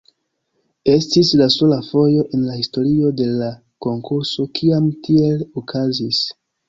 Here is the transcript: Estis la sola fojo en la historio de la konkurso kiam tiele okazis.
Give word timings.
Estis 0.93 1.33
la 1.41 1.47
sola 1.55 1.77
fojo 1.89 2.23
en 2.37 2.45
la 2.47 2.55
historio 2.61 3.11
de 3.21 3.27
la 3.43 3.51
konkurso 3.87 4.47
kiam 4.61 4.89
tiele 5.09 5.51
okazis. 5.63 6.25